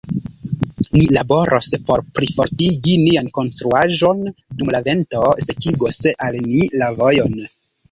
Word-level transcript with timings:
Ni 0.93 1.01
laboros 1.17 1.69
por 1.89 2.03
plifortigi 2.19 2.95
nian 3.03 3.29
konstruaĵon, 3.37 4.25
dum 4.63 4.75
la 4.79 4.83
vento 4.89 5.23
sekigos 5.51 6.03
al 6.31 6.43
ni 6.51 6.67
la 6.83 6.93
vojon. 6.99 7.41